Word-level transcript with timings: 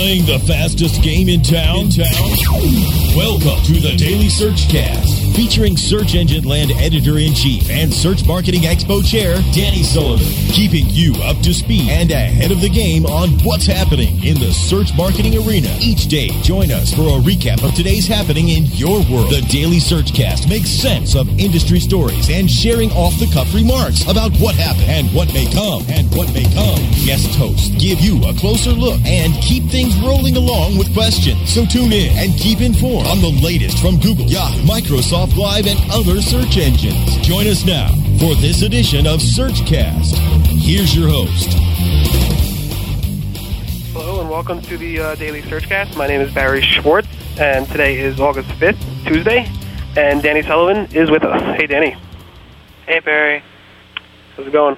Playing 0.00 0.24
the 0.24 0.38
fastest 0.48 1.02
game 1.02 1.28
in 1.28 1.42
town? 1.42 1.80
In 1.80 1.90
town? 1.90 2.08
Welcome 3.12 3.62
to 3.68 3.84
the 3.84 3.94
Daily 3.98 4.30
Search 4.30 4.66
Cast, 4.70 5.36
featuring 5.36 5.76
search 5.76 6.14
engine 6.14 6.44
land 6.44 6.72
editor 6.72 7.18
in 7.18 7.34
chief 7.34 7.68
and 7.68 7.92
search 7.92 8.24
marketing 8.24 8.62
expo 8.62 9.04
chair, 9.04 9.36
Danny 9.52 9.82
Sullivan, 9.82 10.24
keeping 10.56 10.88
you 10.88 11.12
up 11.20 11.36
to 11.42 11.52
speed 11.52 11.90
and 11.90 12.10
ahead 12.10 12.50
of 12.50 12.62
the 12.62 12.70
game 12.70 13.04
on 13.04 13.28
what's 13.44 13.66
happening 13.66 14.24
in 14.24 14.40
the 14.40 14.52
search 14.52 14.88
marketing 14.96 15.36
arena. 15.36 15.68
Each 15.80 16.08
day, 16.08 16.28
join 16.40 16.72
us 16.72 16.94
for 16.94 17.02
a 17.02 17.20
recap 17.20 17.62
of 17.62 17.74
today's 17.74 18.08
happening 18.08 18.48
in 18.48 18.64
your 18.72 19.04
world. 19.12 19.28
The 19.28 19.44
Daily 19.50 19.80
Search 19.80 20.14
Cast 20.14 20.48
makes 20.48 20.70
sense 20.70 21.14
of 21.14 21.28
industry 21.38 21.78
stories 21.78 22.30
and 22.30 22.50
sharing 22.50 22.90
off 22.92 23.18
the 23.20 23.28
cuff 23.34 23.52
remarks 23.52 24.08
about 24.08 24.32
what 24.40 24.54
happened 24.54 24.88
and 24.88 25.12
what 25.12 25.28
may 25.34 25.44
come 25.52 25.84
and 25.92 26.08
what 26.16 26.32
may 26.32 26.48
come. 26.56 26.80
Guest 27.10 27.34
hosts 27.34 27.68
give 27.70 27.98
you 27.98 28.22
a 28.22 28.32
closer 28.34 28.70
look 28.70 29.00
and 29.04 29.34
keep 29.42 29.64
things 29.64 29.98
rolling 29.98 30.36
along 30.36 30.78
with 30.78 30.94
questions. 30.94 31.52
So 31.52 31.66
tune 31.66 31.90
in 31.92 32.16
and 32.16 32.38
keep 32.38 32.60
informed 32.60 33.08
on 33.08 33.20
the 33.20 33.36
latest 33.42 33.80
from 33.80 33.98
Google, 33.98 34.26
Yahoo, 34.26 34.62
Microsoft 34.62 35.36
Live, 35.36 35.66
and 35.66 35.76
other 35.90 36.22
search 36.22 36.56
engines. 36.56 37.16
Join 37.26 37.48
us 37.48 37.66
now 37.66 37.88
for 38.20 38.36
this 38.36 38.62
edition 38.62 39.08
of 39.08 39.18
Searchcast. 39.18 40.14
Here's 40.62 40.94
your 40.94 41.08
host. 41.08 41.48
Hello 43.92 44.20
and 44.20 44.30
welcome 44.30 44.62
to 44.62 44.78
the 44.78 45.00
uh, 45.00 45.14
Daily 45.16 45.42
Searchcast. 45.42 45.96
My 45.96 46.06
name 46.06 46.20
is 46.20 46.32
Barry 46.32 46.62
Schwartz, 46.62 47.08
and 47.40 47.66
today 47.66 47.98
is 47.98 48.20
August 48.20 48.50
5th, 48.50 48.78
Tuesday, 49.04 49.50
and 49.96 50.22
Danny 50.22 50.42
Sullivan 50.42 50.86
is 50.94 51.10
with 51.10 51.24
us. 51.24 51.42
Hey, 51.56 51.66
Danny. 51.66 51.96
Hey, 52.86 53.00
Barry. 53.00 53.42
How's 54.36 54.46
it 54.46 54.52
going? 54.52 54.76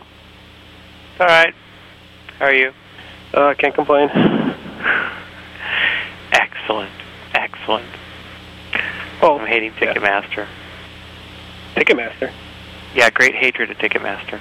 All 1.20 1.26
right. 1.26 1.54
How 2.42 2.48
are 2.48 2.54
you? 2.54 2.72
Uh, 3.32 3.54
can't 3.54 3.72
complain. 3.72 4.08
Excellent. 6.32 6.90
Excellent. 7.34 7.86
Oh, 9.22 9.38
I'm 9.38 9.46
hating 9.46 9.72
yeah. 9.80 9.94
Ticketmaster. 9.94 10.48
Ticketmaster. 11.76 12.32
Yeah, 12.96 13.10
great 13.10 13.36
hatred 13.36 13.70
of 13.70 13.76
Ticketmaster. 13.76 14.40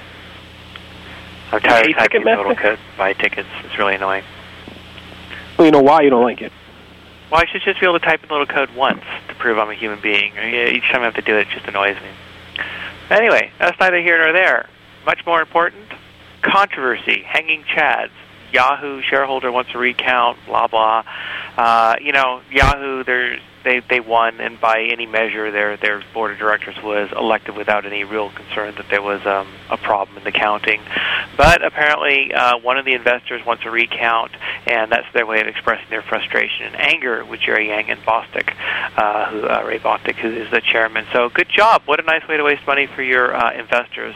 I'm 1.52 1.60
tired 1.60 1.90
of 1.90 1.94
typing 1.94 2.22
Ticketmaster? 2.22 2.36
little 2.38 2.56
code 2.56 2.78
to 2.78 2.98
buy 2.98 3.12
tickets. 3.12 3.48
It's 3.62 3.78
really 3.78 3.94
annoying. 3.94 4.24
Well, 5.56 5.66
you 5.66 5.70
know 5.70 5.80
why 5.82 6.02
you 6.02 6.10
don't 6.10 6.24
like 6.24 6.42
it. 6.42 6.50
Well, 7.30 7.40
I 7.40 7.46
should 7.52 7.62
just 7.62 7.78
be 7.78 7.86
able 7.86 8.00
to 8.00 8.04
type 8.04 8.24
in 8.24 8.30
little 8.30 8.46
code 8.46 8.70
once 8.74 9.04
to 9.28 9.34
prove 9.36 9.58
I'm 9.58 9.70
a 9.70 9.74
human 9.74 10.00
being. 10.00 10.32
Each 10.32 10.82
time 10.90 11.02
I 11.02 11.04
have 11.04 11.14
to 11.14 11.22
do 11.22 11.36
it, 11.36 11.46
it 11.46 11.50
just 11.54 11.68
annoys 11.68 11.94
me. 12.02 12.64
Anyway, 13.10 13.52
that's 13.60 13.78
neither 13.78 14.02
here 14.02 14.18
nor 14.18 14.32
there. 14.32 14.68
Much 15.06 15.24
more 15.24 15.40
important, 15.40 15.86
controversy, 16.42 17.22
hanging 17.22 17.64
chads. 17.64 18.10
Yahoo 18.52 19.00
shareholder 19.00 19.50
wants 19.50 19.70
a 19.74 19.78
recount, 19.78 20.38
blah 20.46 20.66
blah. 20.66 21.04
Uh, 21.56 21.96
you 22.02 22.12
know, 22.12 22.42
Yahoo, 22.50 23.02
they 23.64 23.80
they 23.88 24.00
won, 24.00 24.40
and 24.40 24.60
by 24.60 24.82
any 24.82 25.06
measure, 25.06 25.50
their 25.50 25.76
their 25.76 26.02
board 26.12 26.32
of 26.32 26.38
directors 26.38 26.76
was 26.82 27.10
elected 27.12 27.56
without 27.56 27.86
any 27.86 28.04
real 28.04 28.30
concern 28.30 28.74
that 28.76 28.86
there 28.90 29.02
was 29.02 29.24
um, 29.26 29.48
a 29.70 29.76
problem 29.76 30.18
in 30.18 30.24
the 30.24 30.32
counting. 30.32 30.80
But 31.36 31.64
apparently, 31.64 32.32
uh, 32.32 32.58
one 32.58 32.76
of 32.76 32.84
the 32.84 32.94
investors 32.94 33.44
wants 33.46 33.64
a 33.64 33.70
recount, 33.70 34.32
and 34.66 34.92
that's 34.92 35.10
their 35.14 35.26
way 35.26 35.40
of 35.40 35.46
expressing 35.46 35.88
their 35.90 36.02
frustration 36.02 36.66
and 36.66 36.76
anger 36.76 37.24
with 37.24 37.40
Jerry 37.40 37.68
Yang 37.68 37.90
and 37.90 38.04
Bostock, 38.04 38.52
uh, 38.96 39.30
who 39.30 39.46
uh, 39.46 39.64
Ray 39.66 39.78
Bostock, 39.78 40.16
who 40.16 40.30
is 40.30 40.50
the 40.50 40.60
chairman. 40.60 41.06
So, 41.12 41.28
good 41.28 41.48
job. 41.48 41.82
What 41.86 42.00
a 42.00 42.02
nice 42.02 42.26
way 42.28 42.36
to 42.36 42.44
waste 42.44 42.66
money 42.66 42.86
for 42.86 43.02
your 43.02 43.34
uh, 43.34 43.52
investors. 43.52 44.14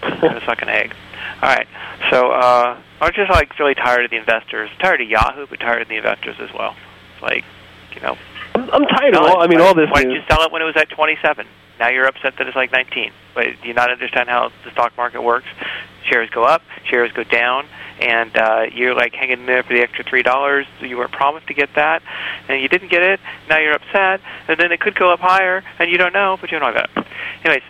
Suck 0.00 0.62
an 0.62 0.68
egg. 0.68 0.94
All 1.42 1.48
right. 1.48 1.68
So 2.10 2.30
uh, 2.32 2.80
I'm 3.00 3.12
just 3.12 3.30
like 3.30 3.56
really 3.58 3.74
tired 3.74 4.04
of 4.04 4.10
the 4.10 4.16
investors. 4.16 4.70
Tired 4.80 5.00
of 5.00 5.08
Yahoo, 5.08 5.46
but 5.46 5.60
tired 5.60 5.82
of 5.82 5.88
the 5.88 5.96
investors 5.96 6.36
as 6.40 6.52
well. 6.52 6.74
It's 7.14 7.22
like, 7.22 7.44
you 7.94 8.00
know, 8.00 8.16
I'm, 8.54 8.70
I'm 8.70 8.86
tired 8.86 9.14
of 9.14 9.22
all. 9.22 9.40
it. 9.40 9.44
I 9.44 9.46
mean, 9.46 9.60
why, 9.60 9.66
all 9.66 9.74
this 9.74 9.88
Why 9.90 10.02
didn't 10.02 10.16
you 10.16 10.22
sell 10.28 10.42
it 10.42 10.50
when 10.50 10.62
it 10.62 10.64
was 10.64 10.76
at 10.76 10.88
27? 10.90 11.46
Now 11.78 11.88
you're 11.88 12.06
upset 12.06 12.34
that 12.38 12.46
it's 12.48 12.56
like 12.56 12.72
19. 12.72 13.12
But 13.34 13.46
do 13.62 13.68
you 13.68 13.74
not 13.74 13.90
understand 13.90 14.28
how 14.28 14.50
the 14.64 14.70
stock 14.72 14.96
market 14.96 15.22
works? 15.22 15.46
Shares 16.04 16.28
go 16.30 16.42
up, 16.42 16.62
shares 16.84 17.12
go 17.12 17.22
down, 17.22 17.66
and 18.00 18.36
uh, 18.36 18.66
you're 18.72 18.94
like 18.94 19.14
hanging 19.14 19.40
in 19.40 19.46
there 19.46 19.62
for 19.62 19.74
the 19.74 19.80
extra 19.80 20.04
three 20.04 20.22
dollars. 20.22 20.66
You 20.80 20.96
were 20.96 21.06
promised 21.06 21.46
to 21.48 21.54
get 21.54 21.74
that, 21.76 22.02
and 22.48 22.60
you 22.60 22.68
didn't 22.68 22.88
get 22.88 23.02
it. 23.02 23.20
Now 23.48 23.58
you're 23.58 23.74
upset, 23.74 24.20
and 24.48 24.58
then 24.58 24.72
it 24.72 24.80
could 24.80 24.96
go 24.96 25.12
up 25.12 25.20
higher, 25.20 25.62
and 25.78 25.90
you 25.90 25.98
don't 25.98 26.12
know, 26.12 26.36
but 26.40 26.50
you 26.50 26.58
don't 26.58 26.74
know 26.74 26.80
that. 26.80 27.06
Anyways, 27.44 27.62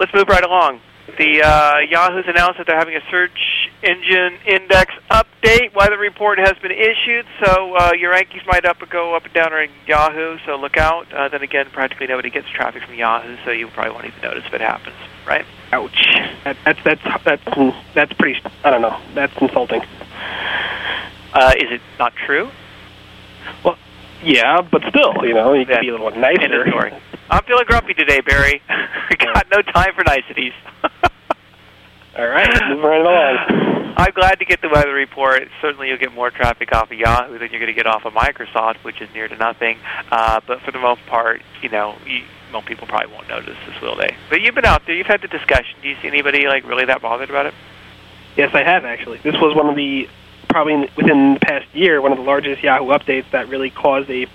let's 0.00 0.12
move 0.14 0.28
right 0.28 0.44
along. 0.44 0.80
The 1.16 1.42
uh, 1.42 1.78
Yahoo's 1.88 2.26
announced 2.28 2.58
that 2.58 2.66
they're 2.66 2.78
having 2.78 2.94
a 2.94 3.10
search 3.10 3.70
engine 3.82 4.38
index 4.46 4.92
update. 5.10 5.74
Why 5.74 5.88
the 5.88 5.96
report 5.96 6.38
has 6.38 6.54
been 6.60 6.70
issued, 6.70 7.26
so 7.42 7.74
uh, 7.76 7.92
your 7.98 8.12
rankings 8.12 8.46
might 8.46 8.64
up 8.64 8.78
go 8.90 9.16
up 9.16 9.24
and 9.24 9.32
down 9.32 9.52
on 9.52 9.68
Yahoo. 9.86 10.38
So 10.44 10.56
look 10.56 10.76
out. 10.76 11.12
Uh, 11.12 11.28
then 11.28 11.42
again, 11.42 11.66
practically 11.72 12.06
nobody 12.06 12.30
gets 12.30 12.48
traffic 12.50 12.82
from 12.84 12.94
Yahoo, 12.94 13.36
so 13.44 13.50
you 13.50 13.68
probably 13.68 13.92
won't 13.92 14.06
even 14.06 14.20
notice 14.22 14.44
if 14.46 14.54
it 14.54 14.60
happens, 14.60 14.96
right? 15.26 15.44
Ouch. 15.72 16.04
That, 16.44 16.56
that's 16.64 16.84
that's 16.84 17.24
that's 17.24 17.76
that's 17.94 18.12
pretty. 18.14 18.40
I 18.62 18.70
don't 18.70 18.82
know. 18.82 19.00
That's 19.14 19.36
insulting. 19.40 19.82
Uh, 21.32 21.52
is 21.56 21.70
it 21.70 21.80
not 21.98 22.14
true? 22.26 22.50
Well, 23.64 23.76
yeah, 24.22 24.60
but 24.60 24.82
still, 24.88 25.14
you 25.22 25.34
know, 25.34 25.52
you 25.54 25.64
could 25.66 25.80
be 25.80 25.88
a 25.88 25.92
little 25.92 26.10
nicer. 26.10 27.00
story. 27.28 27.38
I'm 27.38 27.44
feeling 27.46 27.64
grumpy 27.66 27.94
today, 27.94 28.20
Barry. 28.20 28.62
I 28.68 29.14
got 29.18 29.46
no 29.50 29.62
time 29.62 29.94
for 29.94 30.04
niceties. 30.04 30.52
All 32.18 32.26
right, 32.26 32.48
moving 32.68 32.84
right 32.84 33.00
along. 33.00 33.94
I'm 33.96 34.12
glad 34.12 34.38
to 34.38 34.44
get 34.44 34.60
the 34.60 34.68
weather 34.68 34.92
report. 34.92 35.48
Certainly, 35.60 35.88
you'll 35.88 35.98
get 35.98 36.12
more 36.12 36.30
traffic 36.30 36.72
off 36.72 36.90
of 36.90 36.98
Yahoo 36.98 37.38
than 37.38 37.50
you're 37.50 37.60
going 37.60 37.66
to 37.66 37.74
get 37.74 37.86
off 37.86 38.04
of 38.04 38.12
Microsoft, 38.12 38.84
which 38.84 39.00
is 39.00 39.08
near 39.12 39.28
to 39.28 39.36
nothing. 39.36 39.78
Uh, 40.10 40.40
but 40.46 40.60
for 40.62 40.72
the 40.72 40.78
most 40.78 41.04
part, 41.06 41.42
you 41.62 41.68
know, 41.68 41.96
you, 42.06 42.22
most 42.52 42.66
people 42.66 42.86
probably 42.86 43.12
won't 43.12 43.28
notice 43.28 43.56
this, 43.66 43.80
will 43.80 43.96
they? 43.96 44.16
But 44.30 44.40
you've 44.40 44.54
been 44.54 44.64
out 44.64 44.82
there. 44.86 44.94
You've 44.94 45.06
had 45.06 45.20
the 45.20 45.28
discussion. 45.28 45.78
Do 45.82 45.88
you 45.88 45.96
see 46.00 46.08
anybody 46.08 46.46
like 46.46 46.64
really 46.64 46.86
that 46.86 47.02
bothered 47.02 47.30
about 47.30 47.46
it? 47.46 47.54
Yes, 48.36 48.50
I 48.54 48.62
have 48.62 48.84
actually. 48.84 49.18
This 49.18 49.34
was 49.34 49.54
one 49.56 49.68
of 49.68 49.76
the 49.76 50.08
probably 50.48 50.88
within 50.96 51.34
the 51.34 51.40
past 51.40 51.66
year 51.74 52.00
one 52.00 52.10
of 52.10 52.18
the 52.18 52.24
largest 52.24 52.62
Yahoo 52.62 52.86
updates 52.86 53.30
that 53.32 53.48
really 53.48 53.68
caused 53.68 54.08
a 54.10 54.26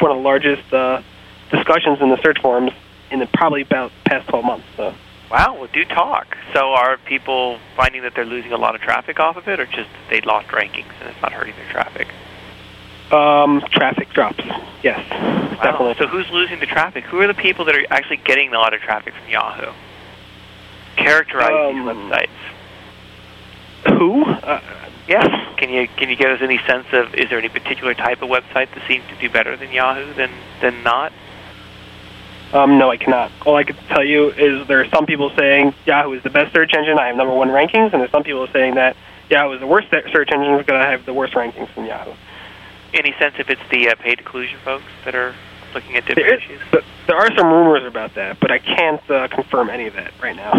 one 0.00 0.10
of 0.10 0.18
the 0.18 0.22
largest 0.22 0.72
uh, 0.72 1.00
discussions 1.50 1.98
in 2.00 2.10
the 2.10 2.20
search 2.22 2.40
forums 2.40 2.72
in 3.10 3.18
the 3.20 3.26
probably 3.26 3.62
about 3.62 3.92
past 4.04 4.28
12 4.28 4.44
months. 4.44 4.66
So. 4.76 4.94
Wow. 5.30 5.56
Well, 5.58 5.68
do 5.72 5.84
talk. 5.84 6.36
So, 6.52 6.72
are 6.74 6.96
people 6.98 7.58
finding 7.76 8.02
that 8.02 8.14
they're 8.14 8.24
losing 8.26 8.52
a 8.52 8.56
lot 8.56 8.74
of 8.74 8.80
traffic 8.80 9.18
off 9.18 9.36
of 9.36 9.48
it, 9.48 9.58
or 9.58 9.66
just 9.66 9.88
they 10.10 10.20
lost 10.20 10.48
rankings 10.48 10.92
and 11.00 11.08
it's 11.10 11.20
not 11.22 11.32
hurting 11.32 11.54
their 11.56 11.70
traffic? 11.70 12.08
Um, 13.10 13.62
traffic 13.70 14.10
drops. 14.12 14.42
Yes, 14.82 14.98
Wow. 15.10 15.58
definitely. 15.62 15.94
So, 15.98 16.06
who's 16.06 16.28
losing 16.30 16.60
the 16.60 16.66
traffic? 16.66 17.04
Who 17.04 17.20
are 17.20 17.26
the 17.26 17.34
people 17.34 17.64
that 17.66 17.74
are 17.74 17.84
actually 17.90 18.18
getting 18.18 18.52
a 18.54 18.58
lot 18.58 18.74
of 18.74 18.80
traffic 18.80 19.14
from 19.14 19.28
Yahoo? 19.30 19.72
Characterize 20.96 21.70
Um, 21.70 21.74
these 21.74 21.94
websites. 21.94 23.98
Who? 23.98 24.24
Uh, 24.24 24.60
Yes. 25.06 25.26
Can 25.58 25.68
you 25.68 25.86
can 25.98 26.08
you 26.08 26.16
give 26.16 26.30
us 26.30 26.40
any 26.40 26.58
sense 26.66 26.86
of 26.94 27.14
is 27.14 27.28
there 27.28 27.38
any 27.38 27.50
particular 27.50 27.92
type 27.92 28.22
of 28.22 28.30
website 28.30 28.68
that 28.74 28.82
seems 28.88 29.04
to 29.10 29.14
do 29.20 29.28
better 29.28 29.54
than 29.54 29.70
Yahoo 29.70 30.14
than 30.14 30.30
than 30.62 30.82
not? 30.82 31.12
Um, 32.54 32.78
no, 32.78 32.90
I 32.90 32.96
cannot. 32.96 33.32
All 33.44 33.56
I 33.56 33.64
can 33.64 33.76
tell 33.88 34.04
you 34.04 34.30
is 34.30 34.66
there 34.68 34.80
are 34.80 34.88
some 34.88 35.06
people 35.06 35.30
saying 35.36 35.74
Yahoo 35.86 36.12
is 36.12 36.22
the 36.22 36.30
best 36.30 36.54
search 36.54 36.72
engine. 36.72 36.98
I 36.98 37.08
have 37.08 37.16
number 37.16 37.34
one 37.34 37.48
rankings, 37.48 37.92
and 37.92 38.00
there's 38.00 38.12
some 38.12 38.22
people 38.22 38.46
saying 38.52 38.76
that 38.76 38.96
Yahoo 39.28 39.54
is 39.54 39.60
the 39.60 39.66
worst 39.66 39.88
search 39.90 40.30
engine 40.30 40.56
because 40.58 40.74
I 40.74 40.90
have 40.90 41.04
the 41.04 41.12
worst 41.12 41.34
rankings 41.34 41.68
from 41.74 41.86
Yahoo. 41.86 42.12
Any 42.92 43.12
sense 43.18 43.34
if 43.38 43.50
it's 43.50 43.60
the 43.70 43.88
uh, 43.88 43.96
paid 43.96 44.20
inclusion 44.20 44.58
folks 44.64 44.84
that 45.04 45.16
are 45.16 45.34
looking 45.74 45.96
at 45.96 46.06
different 46.06 46.28
is, 46.28 46.38
issues? 46.44 46.60
but 46.70 46.84
there 47.08 47.16
are 47.16 47.36
some 47.36 47.48
rumors 47.48 47.84
about 47.84 48.14
that, 48.14 48.38
but 48.38 48.52
I 48.52 48.60
can't 48.60 49.10
uh, 49.10 49.26
confirm 49.26 49.68
any 49.68 49.88
of 49.88 49.94
that 49.94 50.12
right 50.22 50.36
now. 50.36 50.52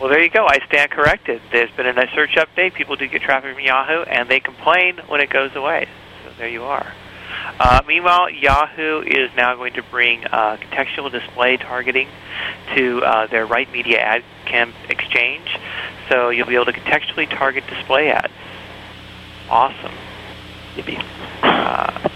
Well, 0.00 0.08
there 0.08 0.22
you 0.22 0.30
go. 0.30 0.46
I 0.46 0.58
stand 0.68 0.92
corrected. 0.92 1.42
There's 1.50 1.72
been 1.72 1.86
a 1.86 2.06
search 2.14 2.36
update. 2.36 2.74
People 2.74 2.94
do 2.94 3.08
get 3.08 3.20
traffic 3.22 3.52
from 3.52 3.64
Yahoo, 3.64 4.02
and 4.02 4.28
they 4.28 4.38
complain 4.38 4.98
when 5.08 5.20
it 5.20 5.28
goes 5.28 5.56
away. 5.56 5.88
So 6.24 6.30
there 6.38 6.48
you 6.48 6.62
are. 6.62 6.92
Uh, 7.60 7.82
meanwhile, 7.86 8.30
Yahoo 8.30 9.02
is 9.02 9.30
now 9.36 9.54
going 9.56 9.74
to 9.74 9.82
bring 9.82 10.24
uh, 10.26 10.56
contextual 10.56 11.10
display 11.10 11.56
targeting 11.56 12.08
to 12.76 13.02
uh, 13.02 13.26
their 13.26 13.46
Right 13.46 13.70
Media 13.72 14.00
Ad 14.00 14.24
Camp 14.46 14.74
exchange. 14.88 15.48
So 16.08 16.30
you'll 16.30 16.46
be 16.46 16.54
able 16.54 16.66
to 16.66 16.72
contextually 16.72 17.28
target 17.28 17.64
display 17.68 18.10
ads. 18.10 18.32
Awesome. 19.50 19.92
Yippee. 20.74 21.02
Uh, 21.42 21.90
that's 21.92 22.14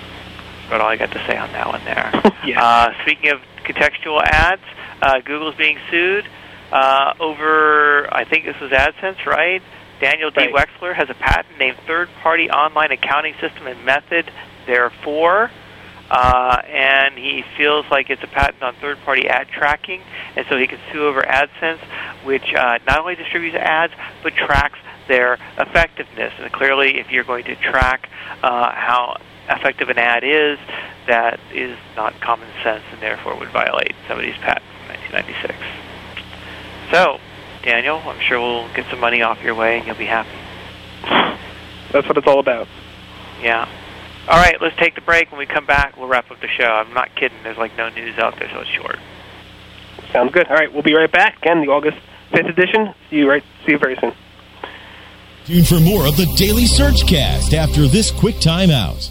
about 0.66 0.80
all 0.80 0.88
I 0.88 0.96
got 0.96 1.10
to 1.12 1.26
say 1.26 1.36
on 1.36 1.50
that 1.52 1.66
one 1.68 1.84
there. 1.84 2.12
Yeah. 2.44 2.60
Uh, 2.60 2.92
speaking 3.02 3.30
of 3.30 3.38
contextual 3.64 4.20
ads, 4.20 4.62
uh, 5.00 5.20
Google's 5.20 5.54
being 5.54 5.78
sued 5.92 6.26
uh, 6.72 7.14
over, 7.20 8.12
I 8.12 8.24
think 8.24 8.46
this 8.46 8.58
was 8.60 8.72
AdSense, 8.72 9.24
right? 9.26 9.62
Daniel 10.00 10.30
D. 10.30 10.50
Right. 10.50 10.66
Wexler 10.66 10.92
has 10.92 11.08
a 11.08 11.14
patent 11.14 11.58
named 11.58 11.76
Third 11.86 12.08
Party 12.22 12.50
Online 12.50 12.90
Accounting 12.90 13.34
System 13.40 13.68
and 13.68 13.84
Method. 13.84 14.32
Therefore, 14.66 15.50
uh, 16.10 16.60
and 16.66 17.16
he 17.16 17.42
feels 17.56 17.86
like 17.90 18.10
it's 18.10 18.22
a 18.22 18.26
patent 18.26 18.62
on 18.62 18.74
third-party 18.76 19.28
ad 19.28 19.48
tracking, 19.48 20.02
and 20.36 20.44
so 20.48 20.58
he 20.58 20.66
can 20.66 20.78
sue 20.92 21.06
over 21.06 21.22
AdSense, 21.22 21.80
which 22.24 22.52
uh, 22.54 22.78
not 22.86 22.98
only 23.00 23.14
distributes 23.14 23.56
ads 23.56 23.94
but 24.22 24.34
tracks 24.34 24.78
their 25.08 25.38
effectiveness. 25.58 26.32
And 26.38 26.52
clearly, 26.52 26.98
if 26.98 27.10
you're 27.10 27.24
going 27.24 27.44
to 27.44 27.56
track 27.56 28.10
uh, 28.42 28.72
how 28.72 29.16
effective 29.48 29.88
an 29.88 29.98
ad 29.98 30.22
is, 30.22 30.58
that 31.06 31.40
is 31.52 31.78
not 31.96 32.20
common 32.20 32.48
sense, 32.62 32.84
and 32.92 33.00
therefore 33.00 33.38
would 33.38 33.50
violate 33.50 33.94
somebody's 34.06 34.36
patent 34.36 34.66
from 34.78 34.88
1996. 35.12 35.54
So, 36.92 37.18
Daniel, 37.62 38.02
I'm 38.04 38.20
sure 38.20 38.38
we'll 38.38 38.72
get 38.74 38.86
some 38.90 39.00
money 39.00 39.22
off 39.22 39.42
your 39.42 39.54
way, 39.54 39.78
and 39.78 39.86
you'll 39.86 39.96
be 39.96 40.04
happy. 40.04 40.28
That's 41.90 42.06
what 42.06 42.18
it's 42.18 42.26
all 42.26 42.38
about. 42.38 42.68
Yeah. 43.40 43.66
All 44.28 44.38
right, 44.38 44.56
let's 44.60 44.76
take 44.76 44.94
the 44.94 45.00
break. 45.00 45.30
When 45.32 45.38
we 45.38 45.46
come 45.46 45.66
back, 45.66 45.96
we'll 45.96 46.08
wrap 46.08 46.30
up 46.30 46.40
the 46.40 46.48
show. 46.48 46.64
I'm 46.64 46.94
not 46.94 47.14
kidding. 47.16 47.38
There's 47.42 47.58
like 47.58 47.76
no 47.76 47.88
news 47.88 48.18
out 48.18 48.38
there, 48.38 48.48
so 48.50 48.60
it's 48.60 48.70
short. 48.70 48.96
Sounds 50.12 50.32
good. 50.32 50.46
All 50.46 50.54
right, 50.54 50.72
we'll 50.72 50.82
be 50.82 50.94
right 50.94 51.10
back. 51.10 51.38
Again, 51.38 51.60
the 51.60 51.72
August 51.72 51.98
5th 52.32 52.48
edition. 52.48 52.94
See 53.10 53.16
you 53.16 53.28
right. 53.28 53.42
See 53.66 53.72
you 53.72 53.78
very 53.78 53.96
soon. 54.00 54.12
Tune 55.44 55.64
for 55.64 55.80
more 55.80 56.06
of 56.06 56.16
the 56.16 56.26
Daily 56.36 56.66
Search 56.66 57.06
Cast 57.06 57.52
after 57.52 57.88
this 57.88 58.12
quick 58.12 58.36
timeout. 58.36 59.10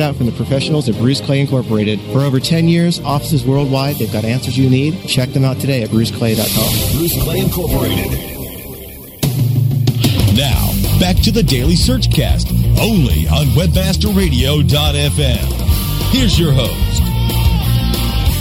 out 0.01 0.15
from 0.15 0.25
the 0.25 0.31
professionals 0.33 0.89
at 0.89 0.95
Bruce 0.95 1.21
Clay 1.21 1.39
Incorporated. 1.39 1.99
For 2.11 2.19
over 2.19 2.39
10 2.39 2.67
years, 2.67 2.99
offices 3.01 3.45
worldwide, 3.45 3.97
they've 3.97 4.11
got 4.11 4.25
answers 4.25 4.57
you 4.57 4.67
need. 4.69 5.07
Check 5.07 5.29
them 5.29 5.45
out 5.45 5.59
today 5.59 5.83
at 5.83 5.89
bruceclay.com. 5.89 6.97
Bruce 6.97 7.23
Clay 7.23 7.39
Incorporated. 7.39 8.11
Now, 10.35 10.71
back 10.99 11.17
to 11.23 11.31
the 11.31 11.43
Daily 11.43 11.75
Search 11.75 12.11
Cast, 12.11 12.49
only 12.79 13.27
on 13.27 13.45
webmasterradio.fm. 13.55 16.11
Here's 16.11 16.39
your 16.39 16.51
host. 16.51 17.01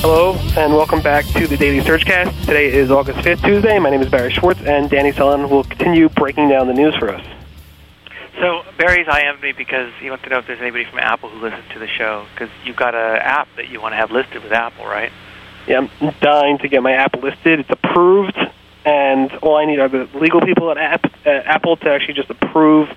Hello, 0.03 0.33
and 0.57 0.73
welcome 0.73 1.03
back 1.03 1.27
to 1.27 1.47
the 1.47 1.59
Daily 1.59 1.81
Searchcast. 1.81 2.47
Today 2.47 2.73
is 2.73 2.91
August 2.91 3.19
5th, 3.19 3.45
Tuesday. 3.45 3.79
My 3.79 3.91
name 3.91 4.01
is 4.01 4.09
Barry 4.09 4.33
Schwartz, 4.33 4.59
and 4.63 4.89
Danny 4.89 5.13
Sullivan 5.13 5.51
will 5.51 5.65
continue 5.65 6.09
breaking 6.09 6.49
down 6.49 6.69
the 6.69 6.73
news 6.73 6.97
for 6.97 7.11
us. 7.11 7.23
So 8.41 8.63
Barry's 8.79 9.07
IM'd 9.07 9.43
me 9.43 9.53
because 9.53 9.93
he 10.01 10.09
wants 10.09 10.25
to 10.25 10.31
know 10.31 10.39
if 10.39 10.47
there's 10.47 10.63
anybody 10.63 10.87
from 10.87 10.99
Apple 10.99 11.29
who 11.29 11.41
listens 11.41 11.65
to 11.75 11.79
the 11.79 11.87
show 11.87 12.27
because 12.33 12.49
you've 12.65 12.77
got 12.77 12.95
an 12.95 13.17
app 13.17 13.49
that 13.57 13.69
you 13.69 13.83
want 13.83 13.93
to 13.93 13.97
have 13.97 14.11
listed 14.11 14.43
with 14.43 14.51
Apple, 14.51 14.87
right? 14.87 15.13
Yeah, 15.67 15.87
I'm 16.01 16.15
dying 16.21 16.57
to 16.59 16.69
get 16.69 16.83
my 16.83 16.93
app 16.93 17.23
listed. 17.23 17.61
It's 17.61 17.71
approved, 17.71 18.39
and 18.87 19.31
all 19.43 19.57
I 19.57 19.67
need 19.67 19.79
are 19.79 19.91
the 19.91 20.09
legal 20.15 20.41
people 20.41 20.71
at 20.71 21.05
uh, 21.05 21.29
Apple 21.29 21.77
to 21.77 21.91
actually 21.91 22.15
just 22.15 22.31
approve 22.31 22.89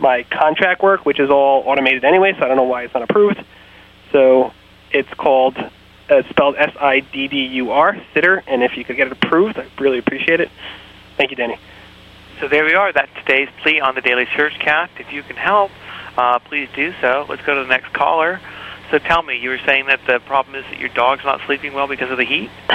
my 0.00 0.24
contract 0.24 0.82
work, 0.82 1.06
which 1.06 1.20
is 1.20 1.30
all 1.30 1.62
automated 1.66 2.04
anyway, 2.04 2.32
so 2.36 2.44
I 2.44 2.48
don't 2.48 2.56
know 2.56 2.64
why 2.64 2.82
it's 2.82 2.94
not 2.94 3.04
approved. 3.04 3.40
So 4.10 4.52
it's 4.90 5.12
called, 5.14 5.56
uh, 5.56 6.22
spelled 6.28 6.56
S-I-D-D-U-R, 6.58 8.02
Siddur, 8.14 8.42
and 8.48 8.64
if 8.64 8.76
you 8.76 8.84
could 8.84 8.96
get 8.96 9.06
it 9.06 9.12
approved, 9.12 9.58
I'd 9.58 9.70
really 9.80 9.98
appreciate 9.98 10.40
it. 10.40 10.50
Thank 11.16 11.30
you, 11.30 11.36
Danny. 11.36 11.56
So 12.40 12.46
there 12.46 12.64
we 12.64 12.74
are. 12.74 12.92
That's 12.92 13.10
today's 13.26 13.48
plea 13.62 13.80
on 13.80 13.96
the 13.96 14.00
Daily 14.00 14.24
Searchcast. 14.26 14.90
If 15.00 15.12
you 15.12 15.24
can 15.24 15.34
help, 15.34 15.72
uh, 16.16 16.38
please 16.38 16.68
do 16.76 16.92
so. 17.00 17.26
Let's 17.28 17.42
go 17.42 17.56
to 17.56 17.62
the 17.62 17.68
next 17.68 17.92
caller. 17.92 18.40
So 18.92 18.98
tell 18.98 19.24
me, 19.24 19.38
you 19.38 19.50
were 19.50 19.58
saying 19.66 19.86
that 19.86 19.98
the 20.06 20.20
problem 20.20 20.54
is 20.54 20.64
that 20.70 20.78
your 20.78 20.90
dog's 20.90 21.24
not 21.24 21.40
sleeping 21.46 21.74
well 21.74 21.88
because 21.88 22.12
of 22.12 22.16
the 22.16 22.24
heat? 22.24 22.48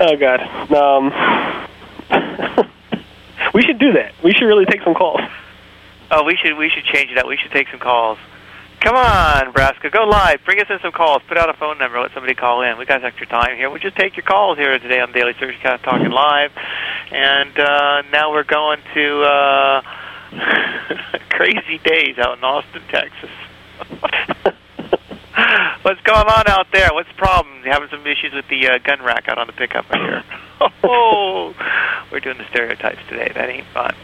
oh 0.00 0.16
God. 0.16 0.40
Um, 0.74 1.12
we 3.54 3.62
should 3.62 3.78
do 3.78 3.92
that. 3.92 4.14
We 4.24 4.32
should 4.32 4.46
really 4.46 4.64
take 4.64 4.82
some 4.82 4.94
calls. 4.94 5.20
Oh, 6.10 6.24
we 6.24 6.36
should 6.42 6.58
we 6.58 6.70
should 6.70 6.84
change 6.84 7.14
that. 7.14 7.28
We 7.28 7.36
should 7.36 7.52
take 7.52 7.68
some 7.70 7.78
calls. 7.78 8.18
Come 8.80 8.94
on, 8.94 9.46
Nebraska, 9.46 9.90
go 9.90 10.04
live. 10.04 10.44
Bring 10.44 10.60
us 10.60 10.66
in 10.70 10.78
some 10.80 10.92
calls. 10.92 11.20
Put 11.26 11.36
out 11.36 11.50
a 11.50 11.54
phone 11.54 11.78
number. 11.78 12.00
Let 12.00 12.12
somebody 12.14 12.34
call 12.34 12.62
in. 12.62 12.78
We 12.78 12.86
got 12.86 13.04
extra 13.04 13.26
time 13.26 13.56
here. 13.56 13.68
We'll 13.70 13.80
just 13.80 13.96
take 13.96 14.16
your 14.16 14.22
calls 14.24 14.56
here 14.56 14.78
today 14.78 15.00
on 15.00 15.10
Daily 15.10 15.32
Searchcast 15.34 15.82
Talking 15.82 16.10
Live. 16.12 16.52
And 17.10 17.58
uh, 17.58 18.02
now 18.12 18.30
we're 18.30 18.44
going 18.44 18.78
to 18.94 19.22
uh, 19.22 19.82
crazy 21.30 21.78
days 21.82 22.18
out 22.18 22.38
in 22.38 22.44
Austin, 22.44 22.82
Texas. 22.88 23.30
What's 25.82 26.00
going 26.02 26.28
on 26.28 26.44
out 26.46 26.68
there? 26.72 26.90
What's 26.92 27.08
the 27.08 27.16
problem? 27.16 27.64
You 27.64 27.72
having 27.72 27.88
some 27.88 28.06
issues 28.06 28.32
with 28.32 28.46
the 28.48 28.68
uh, 28.68 28.78
gun 28.78 29.02
rack 29.02 29.28
out 29.28 29.38
on 29.38 29.48
the 29.48 29.54
pickup 29.54 29.90
right 29.90 30.00
here? 30.00 30.24
oh, 30.84 31.52
we're 32.12 32.20
doing 32.20 32.38
the 32.38 32.46
stereotypes 32.50 33.00
today. 33.08 33.32
That 33.34 33.48
ain't 33.48 33.66
fun. 33.74 33.94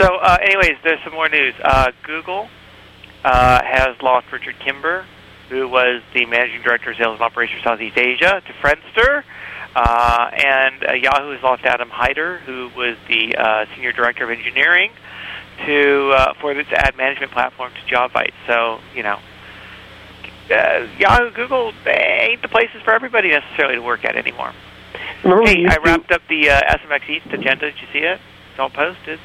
So, 0.00 0.16
uh, 0.16 0.38
anyways, 0.42 0.76
there's 0.82 1.02
some 1.04 1.12
more 1.12 1.28
news. 1.28 1.54
Uh, 1.62 1.92
Google 2.02 2.48
uh, 3.24 3.62
has 3.64 4.00
lost 4.02 4.26
Richard 4.32 4.56
Kimber, 4.60 5.04
who 5.48 5.68
was 5.68 6.02
the 6.12 6.26
managing 6.26 6.62
director 6.62 6.90
of 6.90 6.96
sales 6.96 7.14
and 7.14 7.22
operations 7.22 7.62
for 7.62 7.70
Southeast 7.70 7.96
Asia, 7.98 8.42
to 8.46 8.52
Friendster. 8.54 9.24
Uh, 9.76 10.30
and 10.32 10.84
uh, 10.86 10.92
Yahoo 10.92 11.32
has 11.32 11.42
lost 11.42 11.64
Adam 11.64 11.88
Hyder, 11.90 12.38
who 12.38 12.70
was 12.76 12.96
the 13.08 13.34
uh, 13.36 13.64
senior 13.74 13.92
director 13.92 14.22
of 14.24 14.30
engineering 14.30 14.92
to 15.66 16.12
uh, 16.14 16.34
for 16.40 16.52
its 16.52 16.70
ad 16.72 16.96
management 16.96 17.32
platform 17.32 17.72
to 17.72 17.94
Jobvite. 17.94 18.32
So 18.46 18.78
you 18.94 19.02
know, 19.02 19.18
uh, 20.50 20.86
Yahoo, 20.98 21.30
Google 21.32 21.72
they 21.84 22.28
ain't 22.30 22.42
the 22.42 22.48
places 22.48 22.82
for 22.84 22.92
everybody 22.92 23.30
necessarily 23.30 23.74
to 23.76 23.82
work 23.82 24.04
at 24.04 24.14
anymore. 24.16 24.52
Remember 25.24 25.44
Hey, 25.48 25.64
I 25.66 25.74
to- 25.74 25.80
wrapped 25.80 26.12
up 26.12 26.22
the 26.28 26.50
uh, 26.50 26.76
SMX 26.78 27.08
East 27.10 27.26
agenda. 27.32 27.70
Did 27.72 27.80
you 27.80 27.88
see 27.92 27.98
it? 28.06 28.20
It's 28.50 28.60
all 28.60 28.70
posted. 28.70 29.18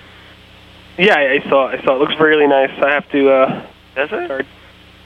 Yeah, 0.97 1.13
I 1.15 1.33
I 1.45 1.49
saw. 1.49 1.67
I 1.67 1.81
saw. 1.83 1.95
It 1.95 1.99
looks 1.99 2.19
really 2.19 2.47
nice. 2.47 2.71
I 2.81 2.89
have 2.91 3.09
to. 3.11 3.29
Uh, 3.29 3.67
Does 4.07 4.09
it? 4.21 4.25
start. 4.25 4.45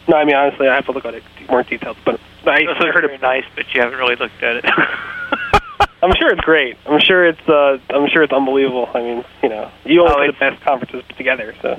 No, 0.08 0.18
I 0.18 0.26
mean 0.26 0.36
honestly, 0.36 0.68
I 0.68 0.76
have 0.76 0.86
to 0.86 0.92
look 0.92 1.06
at 1.06 1.14
it 1.16 1.24
more 1.50 1.64
detailed. 1.64 1.98
But 2.06 2.20
I, 2.46 2.66
I 2.68 2.74
heard 2.92 3.04
very 3.04 3.16
it. 3.16 3.22
nice, 3.22 3.46
but 3.56 3.66
you 3.74 3.82
haven't 3.82 3.98
really 3.98 4.16
looked 4.16 4.42
at 4.44 4.58
it. 4.58 4.66
I'm 6.04 6.14
sure 6.20 6.30
it's 6.32 6.42
great. 6.42 6.76
I'm 6.86 7.00
sure 7.00 7.26
it's. 7.26 7.48
Uh, 7.48 7.78
I'm 7.90 8.10
sure 8.10 8.24
it's 8.24 8.34
unbelievable. 8.34 8.90
I 8.94 9.00
mean, 9.02 9.26
you 9.42 9.48
know, 9.50 9.72
you 9.86 10.02
always 10.06 10.32
Oh, 10.32 10.34
the 10.34 10.52
best 10.52 10.62
conferences 10.64 11.04
put 11.08 11.16
together. 11.18 11.56
So 11.62 11.70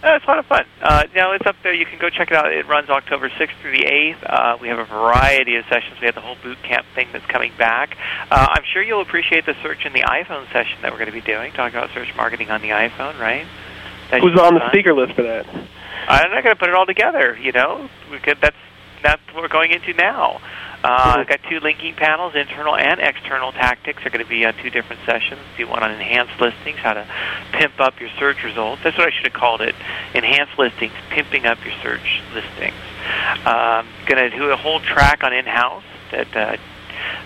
Uh, 0.00 0.14
it's 0.14 0.24
a 0.24 0.28
lot 0.28 0.38
of 0.38 0.46
fun. 0.46 0.64
Uh, 0.80 1.02
now 1.16 1.32
it's 1.32 1.44
up 1.44 1.56
there. 1.64 1.74
You 1.74 1.84
can 1.84 1.98
go 1.98 2.08
check 2.08 2.30
it 2.30 2.36
out. 2.36 2.52
It 2.52 2.68
runs 2.68 2.88
October 2.88 3.28
6th 3.28 3.50
through 3.60 3.72
the 3.72 3.84
8th. 3.84 4.22
Uh, 4.24 4.56
we 4.62 4.68
have 4.68 4.78
a 4.78 4.84
variety 4.84 5.56
of 5.56 5.64
sessions. 5.64 5.98
We 6.00 6.06
have 6.06 6.14
the 6.14 6.20
whole 6.20 6.36
boot 6.40 6.58
camp 6.62 6.86
thing 6.94 7.08
that's 7.12 7.26
coming 7.26 7.50
back. 7.58 7.96
Uh, 8.30 8.46
I'm 8.48 8.62
sure 8.72 8.80
you'll 8.80 9.02
appreciate 9.02 9.44
the 9.44 9.56
search 9.60 9.84
in 9.84 9.92
the 9.92 10.02
iPhone 10.02 10.46
session 10.52 10.78
that 10.82 10.92
we're 10.92 10.98
going 11.02 11.10
to 11.10 11.20
be 11.20 11.20
doing, 11.20 11.50
talking 11.50 11.76
about 11.76 11.90
search 11.94 12.14
marketing 12.16 12.50
on 12.52 12.62
the 12.62 12.68
iPhone, 12.68 13.18
right? 13.18 13.44
That 14.12 14.20
who's 14.20 14.38
on 14.38 14.54
the 14.54 14.68
speaker 14.70 14.94
list 14.94 15.14
for 15.14 15.22
that? 15.24 15.46
I'm 16.08 16.30
not 16.30 16.42
going 16.42 16.54
to 16.54 16.58
put 16.58 16.68
it 16.68 16.74
all 16.74 16.86
together. 16.86 17.38
You 17.40 17.52
know, 17.52 17.88
we 18.10 18.18
could, 18.18 18.38
that's 18.40 18.56
that's 19.02 19.22
what 19.32 19.42
we're 19.42 19.48
going 19.48 19.70
into 19.70 19.92
now. 19.94 20.40
Uh. 20.82 21.16
I've 21.18 21.28
got 21.28 21.40
two 21.48 21.60
linking 21.60 21.94
panels, 21.94 22.34
internal 22.34 22.76
and 22.76 23.00
external 23.00 23.52
tactics 23.52 24.04
are 24.06 24.10
going 24.10 24.24
to 24.24 24.28
be 24.28 24.44
on 24.44 24.54
two 24.54 24.70
different 24.70 25.02
sessions. 25.04 25.40
Do 25.56 25.68
one 25.68 25.82
on 25.82 25.90
enhanced 25.90 26.40
listings, 26.40 26.78
how 26.78 26.94
to 26.94 27.06
pimp 27.52 27.80
up 27.80 28.00
your 28.00 28.10
search 28.18 28.42
results. 28.44 28.82
That's 28.82 28.96
what 28.96 29.08
I 29.08 29.10
should 29.10 29.24
have 29.24 29.32
called 29.32 29.60
it. 29.60 29.74
Enhanced 30.14 30.58
listings, 30.58 30.92
pimping 31.10 31.46
up 31.46 31.58
your 31.64 31.74
search 31.82 32.22
listings. 32.32 32.76
Um, 33.44 33.86
going 34.06 34.30
to 34.30 34.30
do 34.30 34.50
a 34.50 34.56
whole 34.56 34.80
track 34.80 35.24
on 35.24 35.32
in-house 35.32 35.84
that 36.12 36.36
uh, 36.36 36.56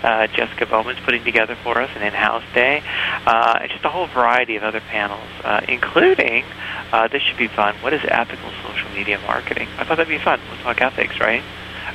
uh, 0.03 0.27
Jessica 0.29 0.67
Bowman's 0.67 1.01
putting 1.01 1.25
together 1.25 1.57
for 1.63 1.81
us, 1.81 1.91
an 1.97 2.03
in-house 2.03 2.45
day, 2.55 2.83
uh, 3.27 3.59
and 3.61 3.71
just 3.71 3.85
a 3.85 3.89
whole 3.89 4.07
variety 4.07 4.57
of 4.57 4.63
other 4.63 4.81
panels, 4.81 5.29
uh, 5.45 5.61
including 5.69 6.45
uh, 6.93 7.09
this 7.09 7.23
should 7.23 7.39
be 7.39 7.49
fun. 7.49 7.75
What 7.77 7.93
is 7.93 8.01
ethical 8.05 8.51
social 8.67 8.91
media 8.91 9.19
marketing? 9.27 9.69
I 9.79 9.85
thought 9.85 9.97
that'd 9.97 10.09
be 10.09 10.19
fun. 10.19 10.41
We'll 10.51 10.61
talk 10.61 10.81
ethics, 10.81 11.21
right? 11.21 11.43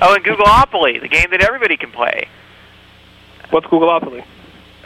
Oh, 0.01 0.13
and 0.13 0.23
Googleopoly, 0.23 1.01
the 1.01 1.07
game 1.07 1.31
that 1.31 1.41
everybody 1.41 1.77
can 1.77 1.91
play. 1.91 2.27
What's 3.49 3.67
Googleopoly? 3.67 4.25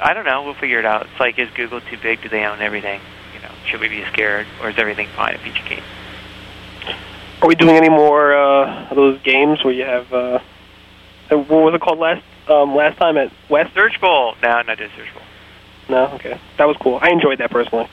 I 0.02 0.14
don't 0.14 0.26
know. 0.26 0.44
We'll 0.44 0.54
figure 0.56 0.80
it 0.80 0.86
out. 0.86 1.08
It's 1.12 1.20
like, 1.20 1.38
is 1.38 1.50
Google 1.52 1.82
too 1.82 1.98
big? 2.02 2.22
Do 2.22 2.30
they 2.30 2.44
own 2.46 2.62
everything? 2.62 3.02
You 3.36 3.42
know, 3.42 3.54
should 3.66 3.82
we 3.82 3.88
be 3.88 4.04
scared, 4.12 4.48
or 4.62 4.70
is 4.70 4.78
everything 4.78 5.08
fine 5.16 5.36
at 5.36 5.46
each 5.46 5.64
game? 5.70 5.84
Are 7.42 7.48
we 7.48 7.56
doing 7.56 7.76
any 7.76 7.90
more 7.90 8.34
uh, 8.34 8.90
of 8.90 8.96
those 8.96 9.20
games 9.22 9.64
where 9.64 9.74
you 9.74 9.84
have? 9.84 10.12
Uh, 10.14 10.40
uh, 11.32 11.38
what 11.38 11.64
was 11.64 11.74
it 11.74 11.82
called 11.82 12.00
last 12.00 12.24
um, 12.52 12.76
last 12.76 12.98
time 12.98 13.18
at 13.18 13.32
West? 13.50 13.74
Search 13.74 14.00
Bowl. 14.02 14.36
No, 14.44 14.62
not 14.62 14.78
just 14.78 14.96
Search 14.96 15.14
Bowl. 15.14 15.24
No, 15.90 16.06
okay, 16.16 16.40
that 16.58 16.68
was 16.68 16.78
cool. 16.78 17.00
I 17.02 17.10
enjoyed 17.10 17.40
that 17.40 17.52
personally. 17.52 17.88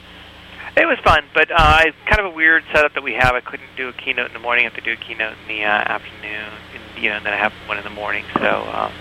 It 0.77 0.87
was 0.87 0.99
fun, 1.03 1.25
but 1.35 1.49
uh, 1.51 1.81
it's 1.87 1.97
kind 2.07 2.21
of 2.21 2.27
a 2.27 2.37
weird 2.37 2.63
setup 2.73 2.95
that 2.95 3.03
we 3.03 3.15
have. 3.15 3.35
I 3.35 3.41
couldn't 3.41 3.67
do 3.77 3.89
a 3.89 3.93
keynote 3.93 4.29
in 4.29 4.33
the 4.35 4.39
morning. 4.39 4.65
I 4.67 4.69
have 4.71 4.79
to 4.79 4.81
do 4.85 4.93
a 4.93 4.97
keynote 4.97 5.35
in 5.43 5.49
the 5.57 5.65
uh, 5.65 5.67
afternoon, 5.91 6.47
and, 6.75 7.03
you 7.03 7.11
know, 7.11 7.17
and 7.17 7.27
then 7.27 7.33
I 7.33 7.39
have 7.39 7.53
one 7.67 7.79
in 7.79 7.85
the 7.85 7.91
morning. 7.91 8.25
So, 8.39 8.47
um, 8.71 8.93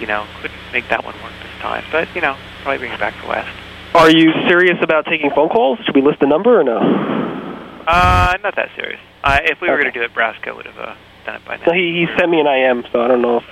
you 0.00 0.06
know, 0.06 0.26
couldn't 0.42 0.58
make 0.72 0.88
that 0.90 1.04
one 1.04 1.14
work 1.22 1.32
this 1.42 1.52
time. 1.62 1.84
But 1.92 2.08
you 2.16 2.20
know, 2.20 2.34
probably 2.62 2.78
bring 2.78 2.92
it 2.92 2.98
back 2.98 3.14
to 3.22 3.28
West. 3.28 3.50
Are 3.94 4.10
you 4.10 4.32
serious 4.48 4.78
about 4.82 5.06
taking 5.06 5.30
phone 5.30 5.50
calls? 5.50 5.78
Should 5.84 5.94
we 5.94 6.02
list 6.02 6.18
the 6.18 6.26
number 6.26 6.58
or 6.58 6.64
no? 6.64 6.78
Uh, 7.86 8.36
not 8.42 8.56
that 8.56 8.70
serious. 8.74 8.98
Uh, 9.22 9.38
if 9.44 9.60
we 9.60 9.68
were 9.68 9.74
Okay. 9.74 9.82
going 9.84 9.92
to 9.94 9.98
do 10.00 10.04
it, 10.04 10.12
Brasco 10.14 10.56
would 10.56 10.66
have 10.66 10.78
uh, 10.78 10.94
done 11.26 11.36
it 11.36 11.44
by 11.44 11.56
now. 11.58 11.64
No, 11.68 11.72
he, 11.74 12.06
he 12.06 12.06
sent 12.18 12.30
me 12.30 12.40
an 12.40 12.46
IM, 12.46 12.84
so 12.92 13.02
I 13.02 13.08
don't 13.08 13.22
know 13.22 13.38
if 13.38 13.44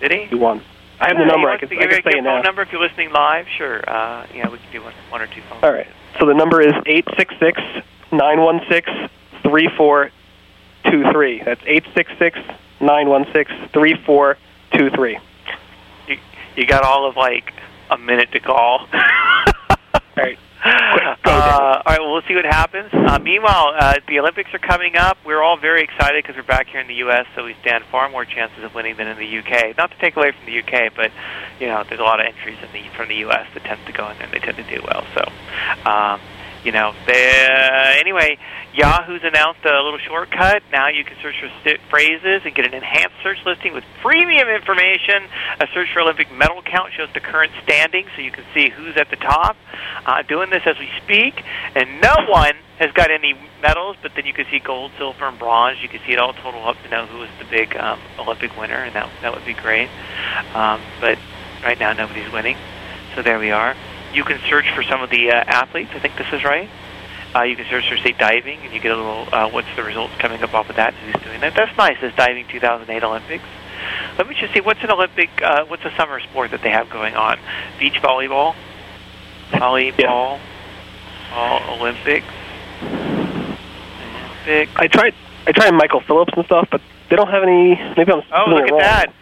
Did 0.00 0.12
he? 0.12 0.24
he 0.26 0.34
won. 0.34 0.60
I 1.00 1.08
have 1.08 1.18
the 1.18 1.24
number. 1.26 1.48
I 1.48 1.52
wants 1.52 1.60
could, 1.60 1.70
to 1.70 1.76
I 1.76 1.80
give 1.80 1.90
could 1.90 1.96
you 2.04 2.10
say 2.10 2.16
your 2.16 2.18
it 2.18 2.24
phone 2.24 2.36
now. 2.36 2.42
number 2.42 2.62
if 2.62 2.72
you're 2.72 2.80
listening 2.80 3.10
live. 3.12 3.46
Sure. 3.56 3.78
Uh, 3.88 4.26
yeah, 4.34 4.48
we 4.48 4.58
can 4.58 4.72
do 4.72 4.82
one, 4.82 4.94
one 5.10 5.20
or 5.20 5.26
two 5.26 5.42
phones. 5.48 5.62
All 5.62 5.72
right. 5.72 5.86
So 6.18 6.26
the 6.26 6.34
number 6.34 6.60
is 6.60 6.72
eight 6.86 7.06
six 7.18 7.34
six 7.38 7.60
nine 8.12 8.40
one 8.40 8.60
six 8.70 8.90
three 9.42 9.68
four 9.76 10.10
two 10.90 11.04
three. 11.12 11.42
That's 11.44 11.60
eight 11.66 11.84
six 11.94 12.10
six 12.18 12.38
nine 12.80 13.08
one 13.08 13.26
six 13.32 13.50
three 13.72 13.94
four 14.06 14.38
two 14.72 14.90
three. 14.90 15.18
You, 16.08 16.16
you 16.56 16.66
got 16.66 16.82
all 16.84 17.08
of 17.08 17.16
like 17.16 17.52
a 17.90 17.98
minute 17.98 18.32
to 18.32 18.40
call. 18.40 18.86
All 19.94 20.22
right. 20.24 20.38
Uh, 20.66 21.82
all 21.84 21.92
right, 21.92 22.00
well, 22.00 22.12
we'll 22.12 22.22
see 22.28 22.34
what 22.34 22.44
happens. 22.44 22.90
Uh, 22.92 23.18
meanwhile, 23.18 23.72
uh, 23.78 23.94
the 24.08 24.18
Olympics 24.18 24.52
are 24.54 24.58
coming 24.58 24.96
up. 24.96 25.18
We're 25.24 25.42
all 25.42 25.56
very 25.56 25.82
excited 25.82 26.22
because 26.22 26.36
we're 26.36 26.46
back 26.46 26.68
here 26.68 26.80
in 26.80 26.88
the 26.88 26.94
U.S., 27.06 27.26
so 27.34 27.44
we 27.44 27.54
stand 27.60 27.84
far 27.90 28.08
more 28.08 28.24
chances 28.24 28.64
of 28.64 28.74
winning 28.74 28.96
than 28.96 29.06
in 29.08 29.16
the 29.16 29.26
U.K. 29.26 29.74
Not 29.76 29.90
to 29.90 29.98
take 29.98 30.16
away 30.16 30.32
from 30.32 30.46
the 30.46 30.52
U.K., 30.52 30.90
but 30.94 31.10
you 31.60 31.66
know, 31.66 31.84
there's 31.88 32.00
a 32.00 32.04
lot 32.04 32.20
of 32.20 32.26
entries 32.26 32.58
in 32.62 32.72
the 32.72 32.88
from 32.96 33.08
the 33.08 33.16
U.S. 33.26 33.46
that 33.54 33.64
tend 33.64 33.84
to 33.86 33.92
go 33.92 34.08
in 34.10 34.16
there 34.18 34.26
and 34.26 34.34
they 34.34 34.38
tend 34.38 34.56
to 34.56 34.64
do 34.64 34.82
well. 34.82 35.04
So, 35.14 35.90
um, 35.90 36.20
you 36.66 36.72
know, 36.72 36.92
they, 37.06 37.46
uh, 37.46 38.00
anyway, 38.00 38.36
Yahoo's 38.74 39.22
announced 39.22 39.64
a 39.64 39.82
little 39.84 40.00
shortcut. 40.00 40.64
Now 40.72 40.88
you 40.88 41.04
can 41.04 41.16
search 41.22 41.36
for 41.40 41.48
st- 41.62 41.80
phrases 41.88 42.42
and 42.44 42.52
get 42.56 42.66
an 42.66 42.74
enhanced 42.74 43.14
search 43.22 43.38
listing 43.46 43.72
with 43.72 43.84
premium 44.02 44.48
information. 44.48 45.30
A 45.60 45.68
search 45.72 45.86
for 45.92 46.00
Olympic 46.00 46.26
medal 46.32 46.62
count 46.62 46.92
shows 46.92 47.08
the 47.14 47.20
current 47.20 47.52
standing, 47.62 48.06
so 48.16 48.20
you 48.20 48.32
can 48.32 48.42
see 48.52 48.68
who's 48.68 48.96
at 48.96 49.10
the 49.10 49.16
top. 49.16 49.56
Uh, 50.04 50.22
doing 50.22 50.50
this 50.50 50.62
as 50.66 50.76
we 50.80 50.88
speak, 51.04 51.44
and 51.76 52.00
no 52.02 52.26
one 52.28 52.54
has 52.80 52.90
got 52.92 53.12
any 53.12 53.38
medals, 53.62 53.96
but 54.02 54.10
then 54.16 54.26
you 54.26 54.32
can 54.32 54.44
see 54.50 54.58
gold, 54.58 54.90
silver, 54.98 55.24
and 55.24 55.38
bronze. 55.38 55.80
You 55.80 55.88
can 55.88 56.00
see 56.04 56.14
it 56.14 56.18
all 56.18 56.32
total 56.32 56.66
up 56.66 56.76
to 56.82 56.88
know 56.88 57.06
who 57.06 57.18
was 57.18 57.30
the 57.38 57.44
big 57.44 57.76
um, 57.76 58.00
Olympic 58.18 58.58
winner, 58.58 58.82
and 58.82 58.92
that 58.96 59.08
that 59.22 59.32
would 59.32 59.46
be 59.46 59.54
great. 59.54 59.88
Um, 60.52 60.80
but 61.00 61.16
right 61.62 61.78
now, 61.78 61.92
nobody's 61.92 62.30
winning, 62.32 62.56
so 63.14 63.22
there 63.22 63.38
we 63.38 63.52
are. 63.52 63.76
You 64.16 64.24
can 64.24 64.40
search 64.48 64.64
for 64.74 64.82
some 64.82 65.02
of 65.02 65.10
the 65.10 65.30
uh, 65.30 65.34
athletes. 65.46 65.90
I 65.94 65.98
think 65.98 66.16
this 66.16 66.26
is 66.32 66.42
right. 66.42 66.70
Uh, 67.34 67.42
you 67.42 67.54
can 67.54 67.66
search 67.68 67.86
for, 67.86 67.98
say, 67.98 68.12
diving, 68.12 68.58
and 68.60 68.72
you 68.72 68.80
get 68.80 68.92
a 68.92 68.96
little, 68.96 69.28
uh, 69.30 69.50
what's 69.50 69.68
the 69.76 69.82
results 69.84 70.14
coming 70.18 70.42
up 70.42 70.54
off 70.54 70.70
of 70.70 70.76
that, 70.76 70.94
and 70.94 71.12
who's 71.14 71.22
doing 71.22 71.38
that. 71.42 71.54
That's 71.54 71.76
nice, 71.76 72.00
this 72.00 72.14
diving 72.16 72.46
2008 72.48 73.04
Olympics. 73.04 73.44
Let 74.16 74.26
me 74.26 74.34
just 74.40 74.54
see, 74.54 74.62
what's 74.62 74.82
an 74.82 74.90
Olympic, 74.90 75.28
uh, 75.42 75.66
what's 75.66 75.84
a 75.84 75.94
summer 75.98 76.18
sport 76.20 76.52
that 76.52 76.62
they 76.62 76.70
have 76.70 76.88
going 76.88 77.14
on? 77.14 77.38
Beach 77.78 78.00
volleyball? 78.02 78.54
Volleyball? 79.50 80.40
All 81.34 81.76
Olympics? 81.78 82.24
Olympic. 82.82 84.70
I 84.76 84.88
tried. 84.88 85.14
I 85.46 85.52
tried 85.52 85.72
Michael 85.72 86.00
Phelps 86.00 86.32
and 86.36 86.44
stuff, 86.46 86.68
but 86.70 86.80
they 87.10 87.16
don't 87.16 87.28
have 87.28 87.42
any. 87.42 87.74
Maybe 87.96 88.12
I'm 88.12 88.22
Oh, 88.32 88.44
look 88.50 88.62
at 88.62 88.70
wrong. 88.70 88.80
that. 88.80 89.12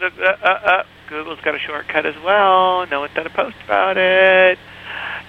Look, 0.00 0.12
uh, 0.20 0.22
uh, 0.22 0.46
uh, 0.46 0.82
Google's 1.08 1.40
got 1.40 1.54
a 1.54 1.58
shortcut 1.58 2.06
as 2.06 2.14
well. 2.24 2.86
No 2.86 3.00
one's 3.00 3.14
done 3.14 3.26
a 3.26 3.30
post 3.30 3.56
about 3.64 3.96
it. 3.96 4.58